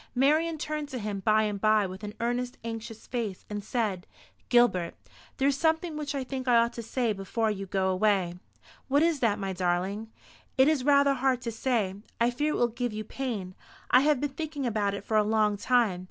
[0.15, 4.07] Marian turned to him by and by with an earnest anxious face, and said,
[4.49, 4.95] "Gilbert,
[5.37, 7.89] there is something which I think I ought to say to you before you go
[7.89, 8.33] away."
[8.87, 10.11] "What is that, my darling?"
[10.57, 11.93] "It is rather hard to say.
[12.19, 13.53] I fear it will give you pain.
[13.91, 15.99] I have been thinking about it for a long time.